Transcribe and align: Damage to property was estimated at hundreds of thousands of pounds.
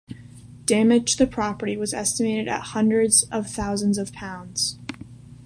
Damage 0.65 1.15
to 1.17 1.27
property 1.27 1.77
was 1.77 1.93
estimated 1.93 2.47
at 2.47 2.69
hundreds 2.73 3.21
of 3.31 3.45
thousands 3.47 3.99
of 3.99 4.11
pounds. 4.11 4.79